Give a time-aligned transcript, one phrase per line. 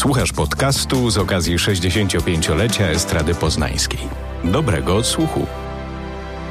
[0.00, 4.00] Słuchasz podcastu z okazji 65-lecia Estrady Poznańskiej.
[4.44, 5.46] Dobrego odsłuchu.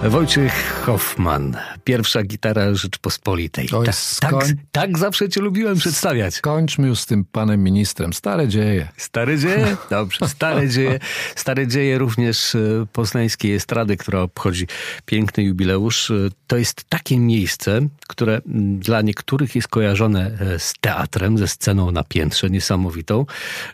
[0.04, 1.58] Wojciech Hoffman,
[1.90, 3.70] pierwsza gitara Rzeczpospolitej.
[3.74, 4.40] Oj, tak, skoń...
[4.40, 6.36] tak, tak zawsze cię lubiłem przedstawiać.
[6.36, 8.14] Skończmy już z tym panem ministrem.
[8.14, 8.88] Stare dzieje.
[8.98, 9.78] Stare dzieje?
[9.90, 11.00] Dobrze, stare dzieje.
[11.36, 14.68] Stare dzieje również e, poznańskiej estrady, która obchodzi
[15.06, 16.12] piękny jubileusz.
[16.12, 16.14] E,
[16.48, 18.42] to jest takie miejsce, które
[18.80, 23.26] dla niektórych jest kojarzone e, z teatrem, ze sceną na piętrze niesamowitą.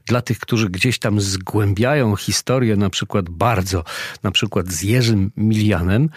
[0.05, 3.83] Dla tych, którzy gdzieś tam zgłębiają historię, na przykład bardzo,
[4.23, 6.09] na przykład z Jerzym Milianem,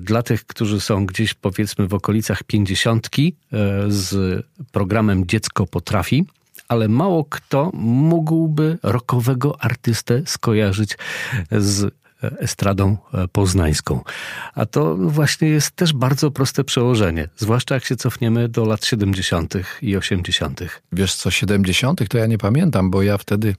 [0.00, 3.56] dla tych, którzy są gdzieś powiedzmy w okolicach pięćdziesiątki e,
[3.88, 4.42] z
[4.72, 6.24] programem Dziecko potrafi,
[6.68, 10.96] ale mało kto mógłby rokowego artystę skojarzyć
[11.50, 12.96] z estradą
[13.32, 14.00] poznańską.
[14.54, 19.54] A to właśnie jest też bardzo proste przełożenie, zwłaszcza jak się cofniemy do lat 70.
[19.82, 20.60] i 80.
[20.92, 22.08] Wiesz co, 70.
[22.08, 23.54] to ja nie pamiętam, bo ja wtedy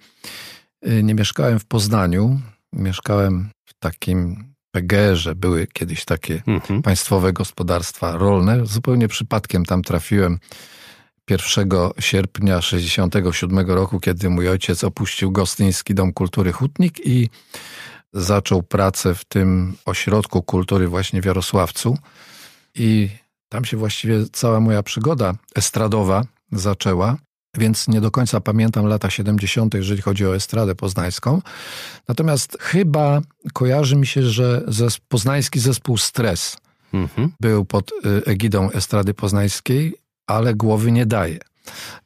[0.87, 2.41] y, nie mieszkałem w Poznaniu.
[2.73, 6.81] Mieszkałem w takim PGR-ze były kiedyś takie mhm.
[6.81, 8.65] państwowe gospodarstwa rolne.
[8.65, 10.39] Zupełnie przypadkiem tam trafiłem
[11.29, 11.69] 1
[11.99, 17.29] sierpnia 67 roku, kiedy mój ojciec opuścił Gostyński Dom Kultury Hutnik i
[18.13, 21.97] zaczął pracę w tym ośrodku kultury właśnie w Jarosławcu.
[22.75, 23.09] I
[23.49, 27.17] tam się właściwie cała moja przygoda estradowa zaczęła
[27.57, 31.41] więc nie do końca pamiętam lata 70., jeżeli chodzi o estradę poznańską.
[32.07, 33.21] Natomiast chyba
[33.53, 36.57] kojarzy mi się, że zes poznański zespół Stres
[36.93, 37.31] mhm.
[37.39, 39.93] był pod y, egidą estrady poznańskiej,
[40.27, 41.39] ale głowy nie daje.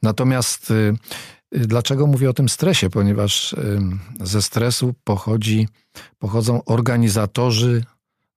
[0.02, 0.74] Natomiast y,
[1.56, 2.90] y, dlaczego mówię o tym stresie?
[2.90, 3.54] Ponieważ
[4.20, 5.68] ze stresu pochodzi,
[6.18, 7.84] pochodzą organizatorzy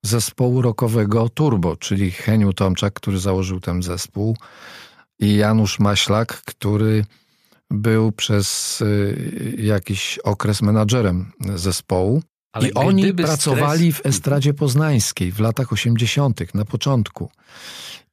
[0.04, 4.38] zespołu rockowego Turbo, czyli Heniu Tomczak, który założył ten zespół,
[5.20, 7.06] i Janusz Maślak, który
[7.70, 12.22] był przez y, jakiś okres menadżerem zespołu.
[12.54, 14.04] Ale I oni pracowali stres...
[14.04, 17.30] w estradzie poznańskiej w latach 80., na początku.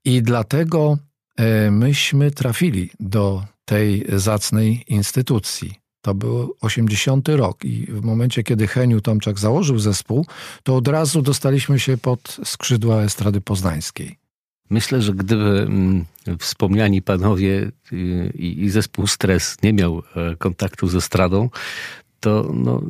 [0.04, 0.98] I dlatego
[1.36, 5.74] e, myśmy trafili do tej zacnej instytucji.
[6.00, 10.26] To był 80 rok i w momencie, kiedy Heniu Tomczak założył zespół,
[10.62, 14.18] to od razu dostaliśmy się pod skrzydła estrady poznańskiej.
[14.70, 16.04] Myślę, że gdyby mm,
[16.38, 21.50] wspomniani panowie y, i zespół Stres nie miał e, kontaktu ze stradą,
[22.20, 22.82] to no,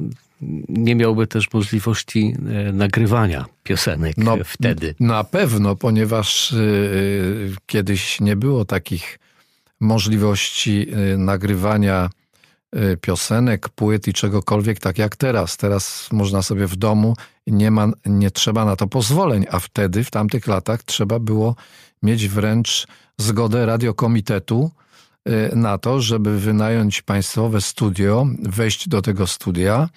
[0.68, 2.34] nie miałby też możliwości
[2.68, 4.94] e, nagrywania piosenek no, wtedy.
[5.00, 9.18] Na pewno, ponieważ y, kiedyś nie było takich
[9.80, 12.10] możliwości y, nagrywania
[13.00, 15.56] piosenek, płyt i czegokolwiek tak jak teraz.
[15.56, 17.14] Teraz można sobie w domu
[17.46, 21.56] nie, ma, nie trzeba na to pozwoleń, a wtedy, w tamtych latach, trzeba było
[22.02, 22.86] mieć wręcz
[23.18, 24.70] zgodę radiokomitetu
[25.28, 29.88] y, na to, żeby wynająć państwowe studio, wejść do tego studia.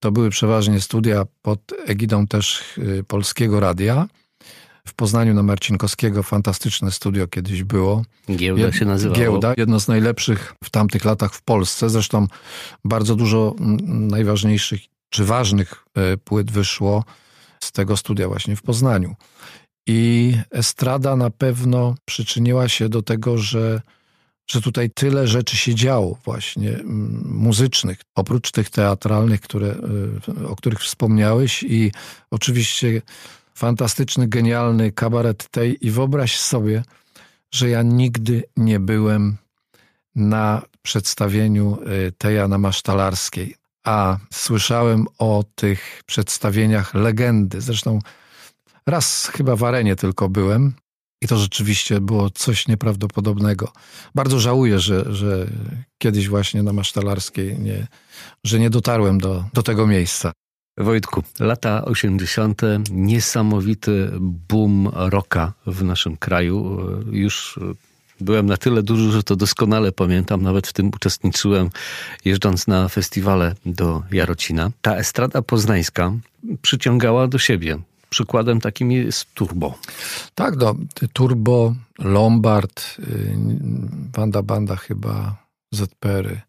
[0.00, 4.06] To były przeważnie studia pod egidą też y, Polskiego Radia.
[4.86, 8.02] W Poznaniu na Marcinkowskiego fantastyczne studio kiedyś było.
[8.36, 9.18] Giełda się nazywało.
[9.18, 11.90] Giełda, jedno z najlepszych w tamtych latach w Polsce.
[11.90, 12.26] Zresztą
[12.84, 13.54] bardzo dużo
[13.88, 14.80] najważniejszych
[15.10, 17.04] czy ważnych e, płyt wyszło
[17.64, 19.14] z tego studia właśnie w Poznaniu.
[19.86, 23.80] I estrada na pewno przyczyniła się do tego, że,
[24.50, 26.78] że tutaj tyle rzeczy się działo właśnie
[27.24, 29.76] muzycznych, oprócz tych teatralnych, które,
[30.42, 31.92] e, o których wspomniałeś i
[32.30, 33.02] oczywiście
[33.56, 36.82] fantastyczny, genialny kabaret tej i wyobraź sobie,
[37.50, 39.36] że ja nigdy nie byłem
[40.14, 43.54] na przedstawieniu e, Teja na Masztalarskiej
[43.86, 47.60] a słyszałem o tych przedstawieniach legendy.
[47.60, 47.98] Zresztą
[48.86, 50.74] raz chyba w arenie tylko byłem
[51.22, 53.72] i to rzeczywiście było coś nieprawdopodobnego.
[54.14, 55.46] Bardzo żałuję, że, że
[55.98, 57.86] kiedyś właśnie na Masztalarskiej nie,
[58.44, 60.32] że nie dotarłem do, do tego miejsca.
[60.78, 62.62] Wojtku, lata 80.
[62.90, 66.80] niesamowity boom rocka w naszym kraju.
[67.10, 67.58] Już
[68.20, 70.42] byłem na tyle duży, że to doskonale pamiętam.
[70.42, 71.70] Nawet w tym uczestniczyłem,
[72.24, 74.70] jeżdżąc na festiwale do Jarocina.
[74.82, 76.12] Ta estrada poznańska
[76.62, 77.78] przyciągała do siebie.
[78.10, 79.78] Przykładem takim jest Turbo.
[80.34, 80.74] Tak, no,
[81.12, 83.36] Turbo, Lombard, y,
[84.16, 85.36] Wanda Banda chyba,
[85.72, 86.45] ZPR-y.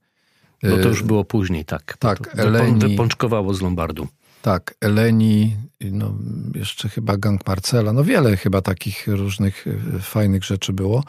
[0.63, 1.97] No to już było później, tak.
[1.99, 2.79] Tak, to Eleni.
[2.79, 4.07] Wypączkowało z Lombardu.
[4.41, 6.13] Tak, Eleni, no
[6.55, 11.03] jeszcze chyba Gang Marcela, no wiele chyba takich różnych y, fajnych rzeczy było.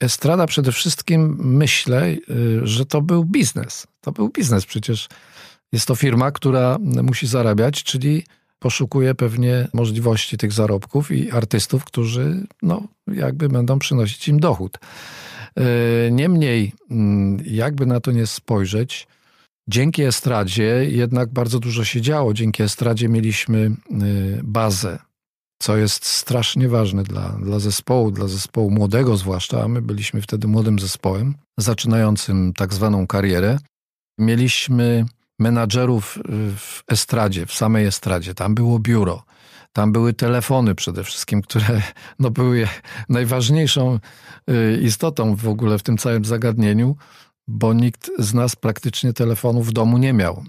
[0.00, 2.20] Estrada przede wszystkim myślę, y,
[2.62, 3.86] że to był biznes.
[4.00, 4.66] To był biznes.
[4.66, 5.08] Przecież
[5.72, 8.24] jest to firma, która musi zarabiać, czyli
[8.58, 14.78] poszukuje pewnie możliwości tych zarobków i artystów, którzy no, jakby będą przynosić im dochód.
[15.56, 19.06] E, niemniej, mm, jakby na to nie spojrzeć,
[19.68, 22.34] dzięki estradzie jednak bardzo dużo się działo.
[22.34, 23.72] Dzięki estradzie mieliśmy e,
[24.42, 24.98] bazę,
[25.62, 30.48] co jest strasznie ważne dla, dla zespołu, dla zespołu młodego zwłaszcza, a my byliśmy wtedy
[30.48, 33.58] młodym zespołem, zaczynającym tak zwaną karierę.
[34.18, 35.06] Mieliśmy
[35.38, 36.22] menadżerów y,
[36.56, 38.34] w estradzie, w samej estradzie.
[38.34, 39.22] Tam było biuro.
[39.72, 41.82] Tam były telefony przede wszystkim, które
[42.18, 42.68] no, były
[43.08, 43.98] najważniejszą
[44.50, 46.96] y, istotą w ogóle w tym całym zagadnieniu,
[47.48, 50.44] bo nikt z nas praktycznie telefonu w domu nie miał.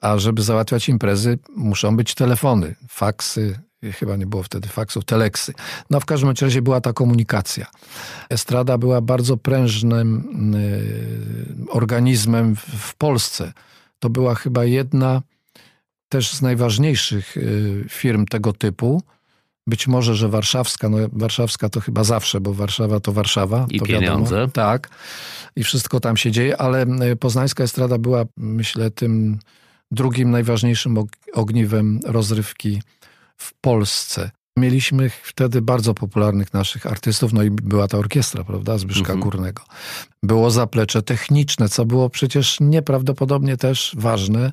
[0.00, 5.52] A żeby załatwiać imprezy, muszą być telefony, faksy, chyba nie było wtedy faksów, teleksy.
[5.90, 7.66] No w każdym razie była ta komunikacja.
[8.30, 13.52] Estrada była bardzo prężnym y, organizmem w Polsce
[13.98, 15.22] to była chyba jedna
[16.08, 19.02] też z najważniejszych y, firm tego typu.
[19.66, 23.66] Być może, że warszawska, no warszawska to chyba zawsze, bo Warszawa to Warszawa.
[23.70, 24.34] I to pieniądze.
[24.34, 24.52] Wiadomo.
[24.52, 24.88] Tak.
[25.56, 29.38] I wszystko tam się dzieje, ale y, poznańska estrada była, myślę, tym
[29.90, 30.96] drugim najważniejszym
[31.32, 32.82] ogniwem rozrywki
[33.36, 34.30] w Polsce.
[34.58, 39.20] Mieliśmy wtedy bardzo popularnych naszych artystów, no i była ta orkiestra, prawda, Zbyszka mhm.
[39.20, 39.62] Górnego.
[40.22, 44.50] Było zaplecze techniczne, co było przecież nieprawdopodobnie też ważne,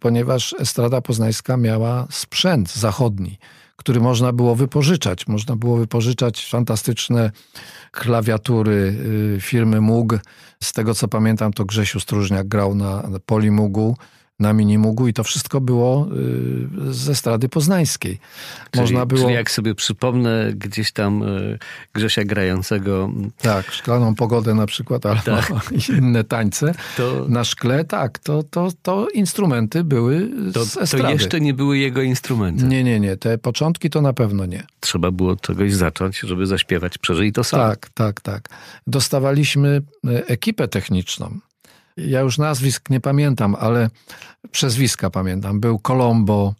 [0.00, 3.38] ponieważ Estrada Poznańska miała sprzęt zachodni,
[3.76, 5.26] który można było wypożyczać.
[5.26, 7.30] Można było wypożyczać fantastyczne
[7.90, 8.96] klawiatury
[9.36, 10.14] y, firmy Moog.
[10.62, 13.96] Z tego co pamiętam, to Grzesiu Stróżniak grał na Polimugu
[14.40, 16.08] na Minimugu i to wszystko było
[16.88, 18.18] y, ze strady poznańskiej.
[18.70, 19.22] Czyli, Można było...
[19.22, 21.58] czyli jak sobie przypomnę gdzieś tam y,
[21.94, 23.10] Grzesia grającego...
[23.38, 25.52] Tak, Szklaną Pogodę na przykład, albo tak.
[25.98, 27.26] inne tańce to...
[27.28, 31.04] na szkle, tak, to, to, to instrumenty były to, z estrady.
[31.04, 32.64] To jeszcze nie były jego instrumenty.
[32.64, 34.66] Nie, nie, nie, te początki to na pewno nie.
[34.80, 37.60] Trzeba było czegoś zacząć, żeby zaśpiewać przeżyj to sam.
[37.60, 38.48] Tak, tak, tak.
[38.86, 41.38] Dostawaliśmy e, ekipę techniczną
[41.96, 43.90] ja już nazwisk nie pamiętam, ale
[44.50, 45.60] przezwiska pamiętam.
[45.60, 46.54] Był Colombo,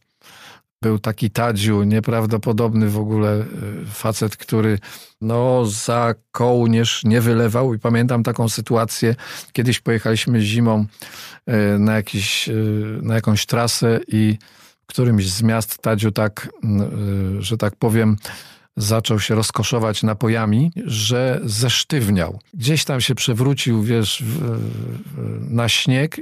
[0.83, 3.45] był taki Tadziu, nieprawdopodobny w ogóle e,
[3.87, 4.79] facet, który
[5.21, 9.15] no za kołnierz nie wylewał i pamiętam taką sytuację,
[9.53, 10.87] kiedyś pojechaliśmy zimą
[11.47, 12.53] e, na, jakiś, e,
[13.03, 14.39] na jakąś trasę i
[14.83, 16.49] w którymś z miast Tadziu tak,
[17.39, 18.17] że tak powiem,
[18.77, 22.41] zaczął się rozkoszować napojami, że zesztywniał.
[22.55, 24.25] Gdzieś tam się przewrócił, wiesz,
[25.51, 26.21] na śnieg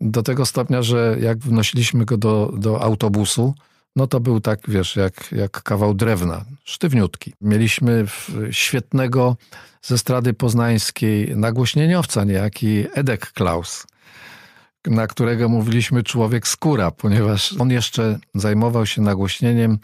[0.00, 3.54] do tego stopnia, że jak wnosiliśmy go do, do autobusu,
[3.96, 7.32] no to był tak, wiesz, jak, jak kawał drewna, sztywniutki.
[7.40, 8.06] Mieliśmy
[8.50, 9.36] świetnego
[9.82, 13.86] ze strady poznańskiej nagłośnieniowca, niejaki Edek Klaus,
[14.86, 19.78] na którego mówiliśmy człowiek skóra, ponieważ on jeszcze zajmował się nagłośnieniem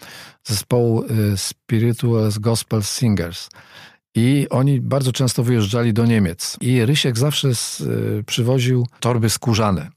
[0.44, 3.48] zespołu y, Spiritual Gospel Singers.
[4.14, 6.56] I oni bardzo często wyjeżdżali do Niemiec.
[6.60, 9.90] I Rysiek zawsze z, y, przywoził torby skórzane.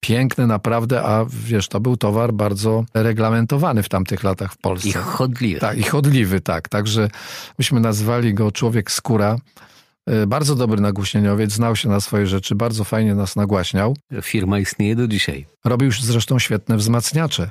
[0.00, 4.88] Piękne naprawdę, a wiesz, to był towar bardzo reglamentowany w tamtych latach w Polsce.
[4.88, 5.60] I chodliwy.
[5.60, 6.68] Tak, i chodliwy, tak.
[6.68, 7.10] Także
[7.58, 9.36] myśmy nazwali go człowiek skóra.
[10.06, 13.96] E, bardzo dobry nagłośnieniowiec, znał się na swoje rzeczy, bardzo fajnie nas nagłaśniał.
[14.22, 15.46] Firma istnieje do dzisiaj.
[15.64, 17.50] Robił już zresztą świetne wzmacniacze.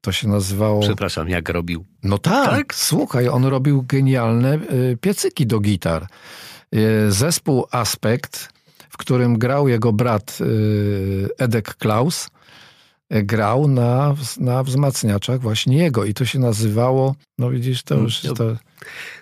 [0.00, 0.80] To się nazywało.
[0.80, 1.84] Przepraszam, jak robił?
[2.02, 2.74] No tak, tak?
[2.74, 4.60] słuchaj, on robił genialne e,
[5.00, 6.06] piecyki do gitar.
[6.72, 8.48] E, zespół Aspekt,
[8.90, 10.38] w którym grał jego brat
[11.38, 12.28] Edek Klaus,
[13.10, 18.56] grał na, na wzmacniaczach właśnie jego i to się nazywało, no widzisz, to już to,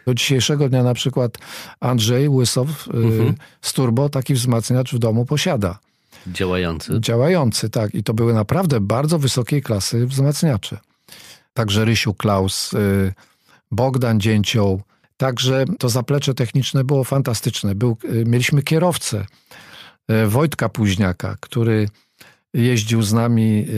[0.07, 1.39] do dzisiejszego dnia na przykład
[1.81, 3.35] Andrzej Łysow y, mhm.
[3.63, 5.79] z Turbo taki wzmacniacz w domu posiada.
[6.27, 7.01] Działający.
[7.01, 7.95] Działający, tak.
[7.95, 10.79] I to były naprawdę bardzo wysokiej klasy wzmacniacze.
[11.55, 13.13] Także Rysiu Klaus, y,
[13.71, 14.83] Bogdan Dzięcioł.
[15.17, 17.75] Także to zaplecze techniczne było fantastyczne.
[17.75, 19.27] Był, y, mieliśmy kierowcę
[20.27, 21.89] Wojtka Późniaka, który
[22.55, 23.73] jeździł z nami y,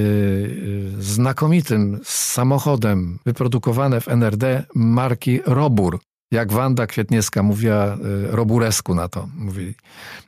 [0.98, 6.00] y, znakomitym samochodem wyprodukowane w NRD marki Robur.
[6.30, 7.98] Jak Wanda Kwietniewska mówiła y,
[8.30, 9.28] Roburesku na to.
[9.36, 9.74] Mówili.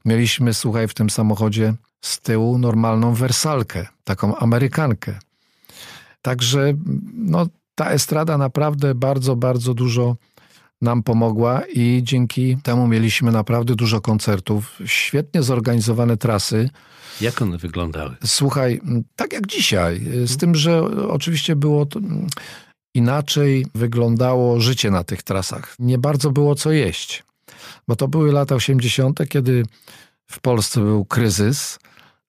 [0.05, 5.19] Mieliśmy, słuchaj, w tym samochodzie z tyłu normalną wersalkę, taką Amerykankę.
[6.23, 6.75] Także
[7.15, 10.17] no, ta estrada naprawdę bardzo, bardzo dużo
[10.85, 16.71] nam pomogła i dzięki temu mieliśmy naprawdę dużo koncertów, świetnie zorganizowane trasy.
[17.21, 18.17] Jak one wyglądały?
[18.25, 18.81] Słuchaj,
[19.17, 22.01] tak jak dzisiaj, z tym, że oczywiście było to
[22.95, 25.75] inaczej wyglądało życie na tych trasach.
[25.79, 27.25] Nie bardzo było co jeść,
[27.89, 29.67] bo to były lata 80., kiedy
[30.27, 31.79] w Polsce był kryzys,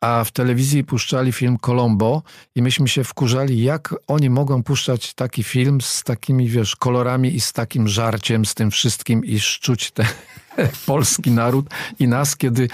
[0.01, 2.23] a w telewizji puszczali film Colombo
[2.55, 7.41] i myśmy się wkurzali, jak oni mogą puszczać taki film z takimi, wiesz, kolorami i
[7.41, 10.05] z takim żarciem, z tym wszystkim i szczuć ten
[10.85, 11.65] polski naród
[11.99, 12.67] i nas, kiedy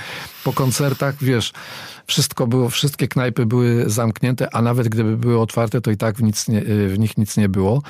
[0.43, 1.53] po koncertach, wiesz,
[2.07, 6.23] wszystko było, wszystkie knajpy były zamknięte, a nawet gdyby były otwarte, to i tak w,
[6.23, 7.81] nic nie, w nich nic nie było.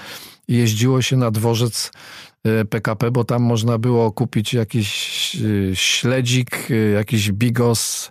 [0.48, 1.92] I jeździło się na dworzec
[2.70, 8.10] PKP, e, bo tam można było kupić jakiś e, śledzik, jakiś bigos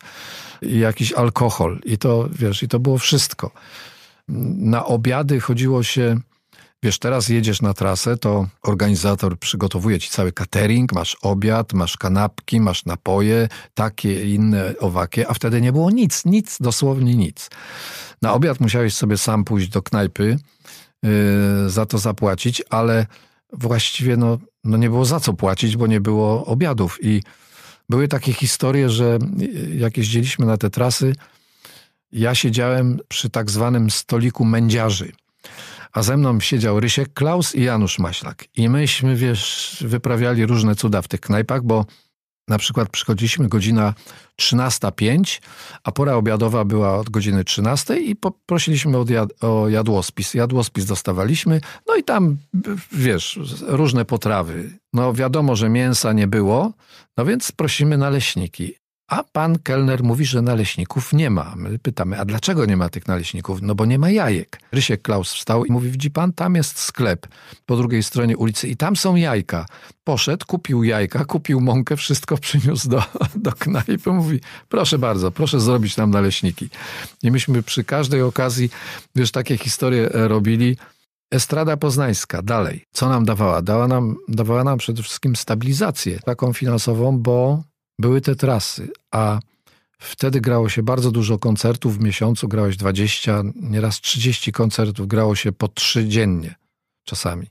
[0.62, 1.80] jakiś alkohol.
[1.84, 3.50] I to, wiesz, i to było wszystko.
[4.58, 6.20] Na obiady chodziło się
[6.82, 12.60] Wiesz, teraz jedziesz na trasę, to organizator przygotowuje ci cały catering, masz obiad, masz kanapki,
[12.60, 17.50] masz napoje, takie inne owakie, a wtedy nie było nic, nic, dosłownie nic.
[18.22, 20.36] Na obiad musiałeś sobie sam pójść do knajpy,
[21.02, 21.10] yy,
[21.70, 23.06] za to zapłacić, ale
[23.52, 26.98] właściwie no, no nie było za co płacić, bo nie było obiadów.
[27.02, 27.22] I
[27.90, 29.18] były takie historie, że
[29.74, 31.12] jak jeździliśmy na te trasy,
[32.12, 35.12] ja siedziałem przy tak zwanym stoliku mędziarzy
[35.92, 38.44] a ze mną siedział Rysiek Klaus i Janusz Maślak.
[38.56, 41.86] I myśmy, wiesz, wyprawiali różne cuda w tych knajpach, bo
[42.50, 43.94] na przykład przychodziliśmy godzina
[44.40, 45.40] 13.05,
[45.84, 50.34] a pora obiadowa była od godziny 13 i poprosiliśmy jad o jadłospis.
[50.34, 52.36] Jadłospis dostawaliśmy, no i tam,
[52.92, 54.78] wiesz, różne potrawy.
[54.92, 56.72] No wiadomo, że mięsa nie było,
[57.16, 58.79] no więc prosimy naleśniki.
[59.10, 61.54] A pan kelner mówi, że naleśników nie ma.
[61.56, 63.62] My pytamy, a dlaczego nie ma tych naleśników?
[63.62, 64.60] No bo nie ma jajek.
[64.72, 67.26] Rysiek Klaus wstał i mówi, widzi pan, tam jest sklep
[67.66, 69.66] po drugiej stronie ulicy i tam są jajka.
[70.04, 73.02] Poszedł, kupił jajka, kupił mąkę, wszystko przyniósł do,
[73.36, 74.10] do knajpy.
[74.10, 76.68] Mówi, proszę bardzo, proszę zrobić nam naleśniki.
[77.22, 78.70] I myśmy przy każdej okazji,
[79.14, 80.76] wiesz, takie historie robili.
[81.30, 82.84] Estrada poznańska, dalej.
[82.92, 83.62] Co nam dawała?
[83.62, 87.69] Dała nam, dawała nam przede wszystkim stabilizację taką finansową, bo
[88.00, 89.40] były te trasy, a
[89.98, 95.52] wtedy grało się bardzo dużo koncertów w miesiącu, grałeś 20, nieraz 30 koncertów, grało się
[95.52, 96.54] po trzy dziennie
[97.04, 97.46] czasami.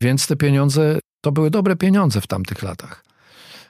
[0.00, 3.04] Więc te pieniądze to były dobre pieniądze w tamtych latach.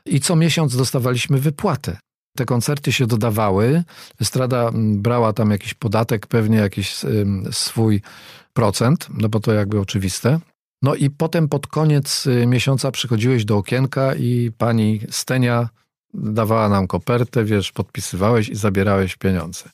[0.06, 1.98] I co miesiąc dostawaliśmy wypłatę.
[2.36, 3.84] Te koncerty się dodawały,
[4.20, 6.94] Estrada brała tam jakiś podatek, pewnie jakiś
[7.50, 8.02] swój
[8.52, 10.40] procent, no bo to jakby oczywiste.
[10.82, 15.68] No i potem pod koniec y, miesiąca przychodziłeś do okienka i pani Stenia
[16.14, 19.70] dawała nam kopertę, wiesz, podpisywałeś i zabierałeś pieniądze.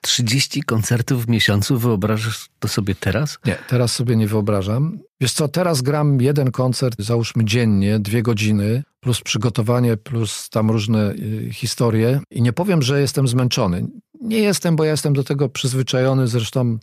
[0.00, 3.38] 30 koncertów w miesiącu, wyobrażasz to sobie teraz?
[3.44, 4.98] Nie, teraz sobie nie wyobrażam.
[5.20, 11.12] Wiesz co, teraz gram jeden koncert, załóżmy dziennie, dwie godziny, plus przygotowanie, plus tam różne
[11.12, 12.20] y, historie.
[12.30, 13.86] I nie powiem, że jestem zmęczony.
[14.20, 16.28] Nie jestem, bo ja jestem do tego przyzwyczajony.
[16.28, 16.78] Zresztą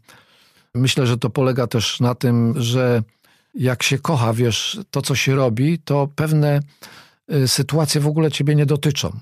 [0.76, 3.04] myślę, że to polega też na tym, że
[3.56, 6.60] jak się kocha, wiesz, to co się robi, to pewne
[7.48, 9.20] sytuacje w ogóle ciebie nie dotyczą.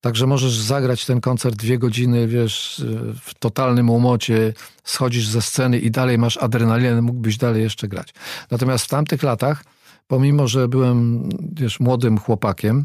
[0.00, 4.52] Także możesz zagrać ten koncert dwie godziny, wiesz, y, w totalnym łomocie,
[4.84, 8.14] schodzisz ze sceny i dalej masz adrenalinę, mógłbyś dalej jeszcze grać.
[8.50, 9.64] Natomiast w tamtych latach,
[10.06, 12.84] pomimo, że byłem, wiesz, młodym chłopakiem,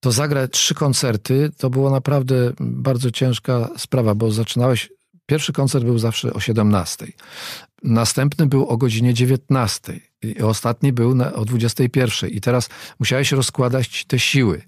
[0.00, 4.90] to zagrać trzy koncerty to było naprawdę bardzo ciężka sprawa, bo zaczynałeś,
[5.28, 7.06] pierwszy koncert był zawsze o 17.
[7.82, 10.00] Następny był o godzinie 19.
[10.22, 12.30] I ostatni był na, o 21.
[12.30, 12.68] I teraz
[12.98, 14.62] musiałeś rozkładać te siły.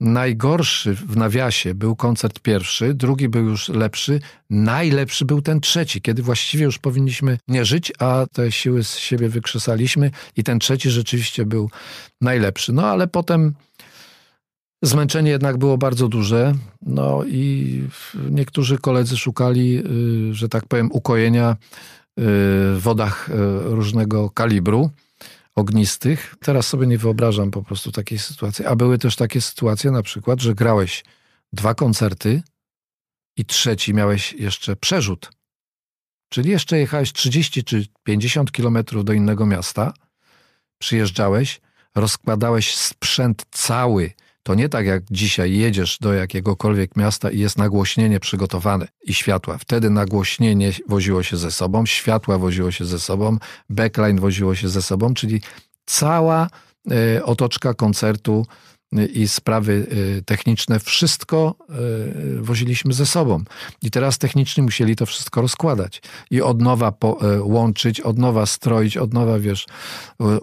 [0.00, 4.20] Najgorszy w nawiasie był koncert pierwszy, drugi był już lepszy,
[4.50, 9.28] najlepszy był ten trzeci, kiedy właściwie już powinniśmy nie żyć, a te siły z siebie
[9.28, 11.70] wykrzesaliśmy i ten trzeci rzeczywiście był
[12.20, 12.72] najlepszy.
[12.72, 13.54] No ale potem
[14.86, 17.82] zmęczenie jednak było bardzo duże, no i
[18.30, 19.82] niektórzy koledzy szukali,
[20.30, 21.56] y, że tak powiem, ukojenia
[22.16, 24.90] w wodach e, różnego kalibru,
[25.54, 26.34] ognistych.
[26.40, 28.66] Teraz sobie nie wyobrażam po prostu takiej sytuacji.
[28.66, 31.04] A były też takie sytuacje na przykład, że grałeś
[31.52, 32.42] dwa koncerty
[33.36, 35.30] i trzeci miałeś jeszcze przerzut.
[36.28, 39.92] Czyli jeszcze jechałeś 30 czy 50 kilometrów do innego miasta,
[40.78, 41.60] przyjeżdżałeś,
[41.94, 44.10] rozkładałeś sprzęt cały,
[44.44, 49.58] to nie tak jak dzisiaj jedziesz do jakiegokolwiek miasta i jest nagłośnienie przygotowane i światła.
[49.58, 53.38] Wtedy nagłośnienie woziło się ze sobą, światła woziło się ze sobą,
[53.70, 55.40] backline woziło się ze sobą, czyli
[55.86, 56.48] cała
[57.16, 58.46] y, otoczka koncertu
[58.98, 59.72] y, i sprawy
[60.18, 61.54] y, techniczne, wszystko
[62.40, 63.44] woziliśmy ze sobą.
[63.82, 66.92] I teraz techniczni musieli to wszystko rozkładać i od nowa
[67.40, 69.66] łączyć, od nowa stroić, od nowa, wiesz,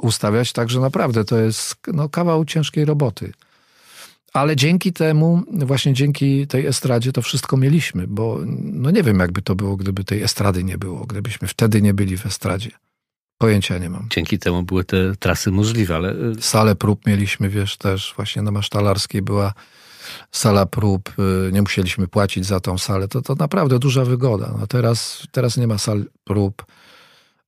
[0.02, 0.54] ustawiać.
[0.54, 3.32] Także naprawdę to jest no, kawał ciężkiej roboty.
[4.34, 9.42] Ale dzięki temu, właśnie dzięki tej estradzie to wszystko mieliśmy, bo no nie wiem, jakby
[9.42, 12.72] to było, gdyby tej estrady nie było, gdybyśmy wtedy nie byli w estradzie.
[13.38, 14.08] Pojęcia nie mam.
[14.10, 16.14] Dzięki temu były te trasy możliwe, ale...
[16.14, 19.54] Y, Salę prób mieliśmy, wiesz, też właśnie na Masztalarskiej była
[20.32, 23.08] sala prób, y, nie musieliśmy płacić za tą salę.
[23.08, 24.56] To, to naprawdę duża wygoda.
[24.60, 26.66] No teraz, teraz nie ma sal prób,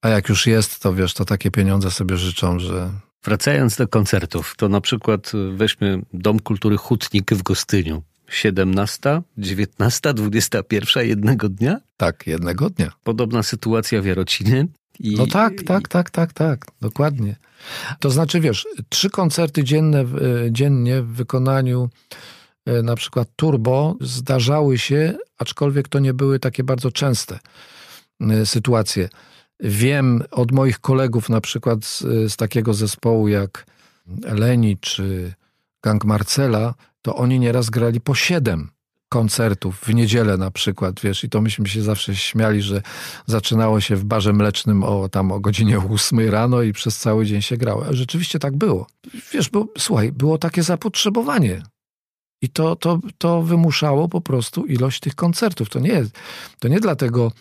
[0.02, 2.92] a jak już jest, to wiesz, to takie pieniądze sobie życzą, że
[3.24, 8.04] Wracając do koncertów, to na przykład weźmy Dom Kultury Hutnik w Gostyniu.
[8.30, 11.80] 17, 19, 21 jednego dnia?
[11.98, 12.92] Tak, jednego dnia.
[13.04, 14.68] Podobna sytuacja w Jarocinie.
[15.00, 17.36] I, no tak, tak, tak, tak, tak, dokładnie.
[18.00, 20.06] To znaczy, wiesz, trzy koncerty dzienne, e,
[20.52, 21.90] dziennie w wykonaniu
[22.66, 27.40] e, na przykład turbo zdarzały się, aczkolwiek to nie były takie bardzo częste
[28.46, 29.10] sytuacje.
[29.60, 33.66] Wiem od moich kolegów na przykład z, z takiego zespołu jak
[34.26, 35.34] Eleni czy
[35.84, 38.70] Gang Marcela, to oni nieraz grali po siedem
[39.10, 42.82] koncertów w niedzielę na przykład, wiesz, i to myśmy się zawsze śmiali, że
[43.26, 47.42] zaczynało się w barze mlecznym o tam o godzinie ósmej rano i przez cały dzień
[47.42, 47.86] się grało.
[47.90, 48.88] Rzeczywiście tak było.
[49.34, 51.62] Wiesz, bo słuchaj, było takie zapotrzebowanie.
[52.44, 55.70] I to, to, to wymuszało po prostu ilość tych koncertów.
[55.70, 56.06] To nie,
[56.60, 57.32] to nie dlatego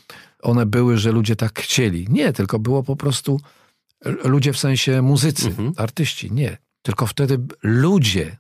[0.42, 2.06] one były, że ludzie tak chcieli.
[2.10, 3.40] Nie, tylko było po prostu
[4.04, 5.72] ludzie w sensie muzycy, mhm.
[5.76, 6.32] artyści.
[6.32, 6.58] Nie.
[6.82, 8.36] Tylko wtedy ludzie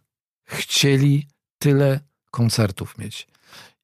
[0.48, 1.26] chcieli
[1.58, 2.00] tyle
[2.30, 3.28] koncertów mieć.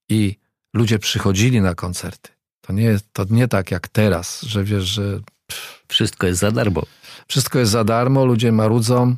[0.08, 0.36] I
[0.74, 2.30] ludzie przychodzili na koncerty.
[2.60, 5.20] To nie, to nie tak jak teraz, że wiesz, że.
[5.46, 6.82] Pff, wszystko jest za darmo.
[7.28, 9.16] Wszystko jest za darmo, ludzie marudzą.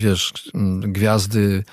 [0.00, 0.32] Wiesz,
[0.80, 1.64] gwiazdy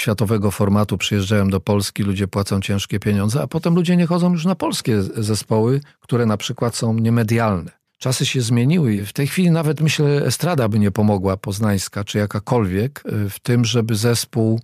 [0.00, 4.44] światowego formatu przyjeżdżają do Polski, ludzie płacą ciężkie pieniądze, a potem ludzie nie chodzą już
[4.44, 7.70] na polskie zespoły, które na przykład są niemedialne.
[7.98, 12.18] Czasy się zmieniły i w tej chwili nawet myślę, estrada by nie pomogła poznańska, czy
[12.18, 14.60] jakakolwiek, y, w tym, żeby zespół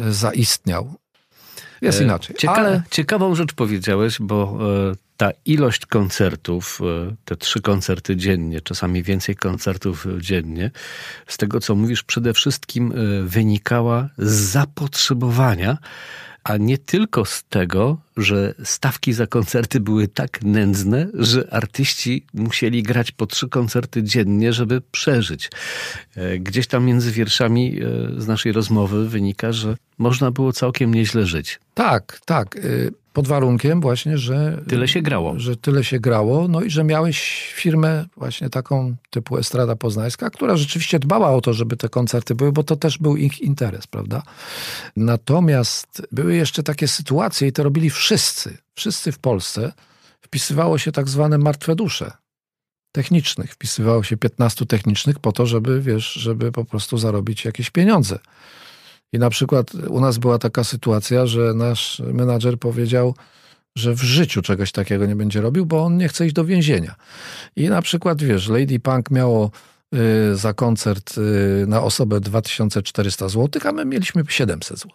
[0.00, 0.94] y, zaistniał.
[1.82, 2.36] Jest e, inaczej.
[2.36, 2.82] Cieka ale...
[2.90, 4.58] Ciekawą rzecz powiedziałeś, bo
[4.92, 10.70] e, ta ilość koncertów, e, te trzy koncerty dziennie, czasami więcej koncertów dziennie,
[11.26, 12.92] z tego co mówisz, przede wszystkim
[13.24, 15.78] wynikała z zapotrzebowania
[16.46, 22.82] a nie tylko z tego, że stawki za koncerty były tak nędzne, że artyści musieli
[22.82, 25.50] grać po trzy koncerty dziennie, żeby przeżyć.
[26.16, 31.26] E, gdzieś tam między wierszami e, z naszej rozmowy wynika, że można było całkiem nieźle
[31.26, 31.60] żyć.
[31.74, 32.58] Tak, tak.
[33.16, 34.62] Pod warunkiem właśnie, że...
[34.68, 35.38] Tyle się grało.
[35.38, 40.56] Że tyle się grało, no i że miałeś firmę właśnie taką typu Estrada Poznańska, która
[40.56, 44.22] rzeczywiście dbała o to, żeby te koncerty były, bo to też był ich interes, prawda?
[44.96, 49.72] Natomiast były jeszcze takie sytuacje i to robili wszyscy, wszyscy w Polsce,
[50.20, 52.12] wpisywało się tak zwane martwe dusze
[52.92, 53.52] technicznych.
[53.52, 58.18] Wpisywało się 15 technicznych po to, żeby, wiesz, żeby po prostu zarobić jakieś pieniądze.
[59.12, 63.14] I na przykład u nas była taka sytuacja, że nasz menadżer powiedział,
[63.76, 66.94] że w życiu czegoś takiego nie będzie robił, bo on nie chce iść do więzienia.
[67.56, 69.50] I na przykład, wiesz, Lady Punk miało
[70.32, 74.90] y, za koncert y, na osobę 2400 zł, a my mieliśmy 700 zł.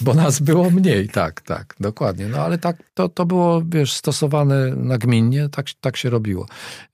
[0.00, 2.28] Bo nas było mniej, tak, tak, dokładnie.
[2.28, 6.46] No ale tak, to, to było, wiesz, stosowane nagminnie, tak, tak się robiło.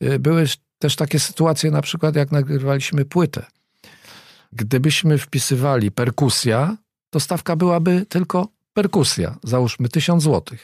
[0.03, 0.45] Y, były
[0.79, 3.47] też takie sytuacje, na przykład jak nagrywaliśmy płytę.
[4.53, 6.77] Gdybyśmy wpisywali perkusja,
[7.11, 10.59] to stawka byłaby tylko perkusja, załóżmy 1000 zł.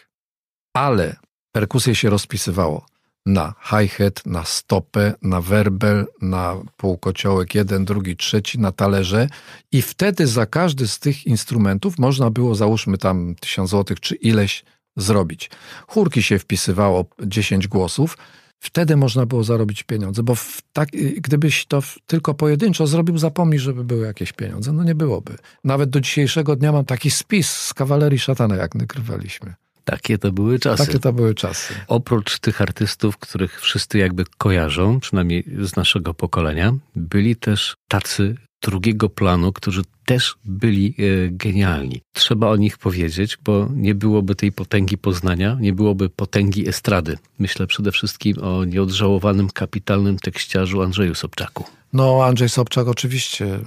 [0.74, 1.16] Ale
[1.52, 2.86] perkusję się rozpisywało
[3.26, 9.28] na hi-hat, na stopę, na werbel, na półkociołek jeden, drugi, trzeci, na talerze
[9.72, 14.64] i wtedy za każdy z tych instrumentów można było, załóżmy tam 1000 zł czy ileś
[14.96, 15.50] zrobić.
[15.88, 18.18] Chórki się wpisywało 10 głosów,
[18.60, 20.34] Wtedy można było zarobić pieniądze, bo
[20.72, 24.72] tak, gdybyś to tylko pojedynczo zrobił, zapomnij, żeby były jakieś pieniądze.
[24.72, 25.36] No nie byłoby.
[25.64, 29.54] Nawet do dzisiejszego dnia mam taki spis z kawalerii szatana, jak nagrywaliśmy.
[29.84, 30.86] Takie to były czasy.
[30.86, 31.74] Takie to były czasy.
[31.88, 39.08] Oprócz tych artystów, których wszyscy jakby kojarzą, przynajmniej z naszego pokolenia, byli też tacy drugiego
[39.08, 42.00] planu, którzy też byli e, genialni.
[42.12, 47.18] Trzeba o nich powiedzieć, bo nie byłoby tej potęgi Poznania, nie byłoby potęgi estrady.
[47.38, 51.64] Myślę przede wszystkim o nieodżałowanym, kapitalnym tekściarzu Andrzeju Sobczaku.
[51.92, 53.60] No, Andrzej Sobczak oczywiście e,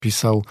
[0.00, 0.44] pisał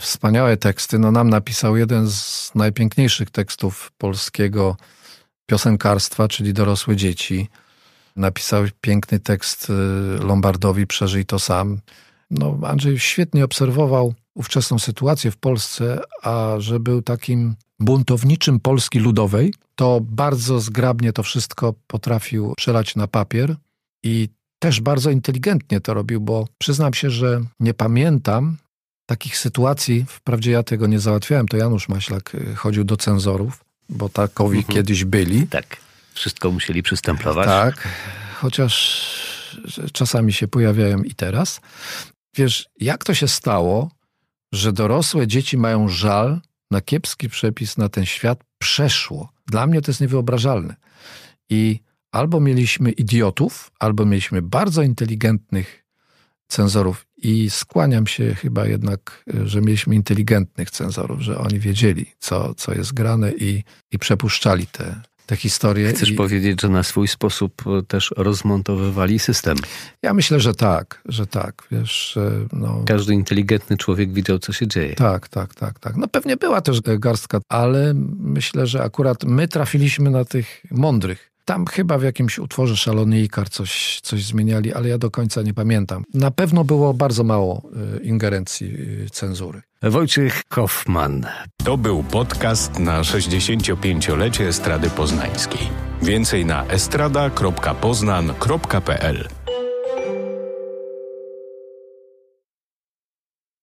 [0.00, 0.98] wspaniałe teksty.
[0.98, 4.76] No, nam napisał jeden z najpiękniejszych tekstów polskiego
[5.46, 7.48] piosenkarstwa, czyli Dorosłe Dzieci.
[8.16, 11.80] Napisał piękny tekst e, Lombardowi, przeżyj to sam.
[12.30, 19.54] No, Andrzej świetnie obserwował ówczesną sytuację w Polsce, a że był takim buntowniczym Polski Ludowej,
[19.74, 23.56] to bardzo zgrabnie to wszystko potrafił przelać na papier
[24.02, 28.56] i też bardzo inteligentnie to robił, bo przyznam się, że nie pamiętam
[29.06, 34.08] takich sytuacji, wprawdzie ja tego nie załatwiałem, to Janusz Maślak y, chodził do cenzorów, bo
[34.08, 34.74] takowi mhm.
[34.74, 35.46] kiedyś byli.
[35.46, 35.76] Tak,
[36.14, 37.46] wszystko musieli przystemplować.
[37.46, 37.88] Tak,
[38.34, 39.04] chociaż
[39.92, 41.60] czasami się pojawiają i teraz.
[42.36, 43.90] Wiesz, jak to się stało,
[44.52, 49.32] że dorosłe dzieci mają żal, na kiepski przepis na ten świat przeszło.
[49.46, 50.76] Dla mnie to jest niewyobrażalne.
[51.50, 51.80] I
[52.12, 55.84] albo mieliśmy idiotów, albo mieliśmy bardzo inteligentnych
[56.48, 57.06] cenzorów.
[57.16, 62.94] I skłaniam się chyba jednak, że mieliśmy inteligentnych cenzorów, że oni wiedzieli, co, co jest
[62.94, 65.92] grane i, i przepuszczali te, te historie.
[65.92, 66.14] Chcesz I...
[66.14, 69.56] powiedzieć, że na swój sposób też rozmontowywali system?
[70.02, 71.62] Ja myślę, że tak, że tak.
[71.70, 72.18] Wiesz,
[72.52, 72.82] no...
[72.86, 74.94] Każdy inteligentny człowiek widział, co się dzieje.
[74.94, 75.96] Tak, tak, tak, tak.
[75.96, 81.33] No pewnie była też garstka, ale myślę, że akurat my trafiliśmy na tych mądrych.
[81.44, 85.54] Tam chyba w jakimś utworze Szalony Ikar coś, coś zmieniali, ale ja do końca nie
[85.54, 86.04] pamiętam.
[86.14, 87.62] Na pewno było bardzo mało
[88.00, 89.62] y, ingerencji y, cenzury.
[89.82, 91.26] Wojciech Kaufmann.
[91.64, 95.68] To był podcast na 65-lecie Estrady Poznańskiej.
[96.02, 99.28] Więcej na estrada.poznan.pl